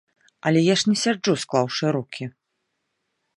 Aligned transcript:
Але 0.49 0.63
я 0.67 0.75
ж 0.81 0.89
не 0.93 0.95
сяджу, 1.01 1.35
склаўшы 1.43 1.85
рукі. 1.97 2.25